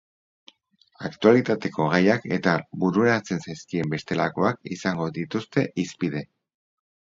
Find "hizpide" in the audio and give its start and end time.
5.85-6.27